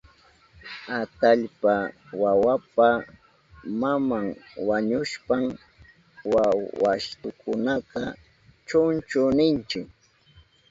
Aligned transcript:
Atallpa 0.99 1.73
wawapa 2.21 2.87
maman 3.81 4.25
wañushpan 4.67 5.43
wawastukunata 6.33 8.01
chunchu 8.67 9.21
ninchi. 9.37 9.79